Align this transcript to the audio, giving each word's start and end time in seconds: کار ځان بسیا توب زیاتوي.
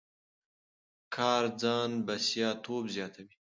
کار 1.15 1.43
ځان 1.61 1.91
بسیا 2.07 2.49
توب 2.63 2.83
زیاتوي. 2.95 3.35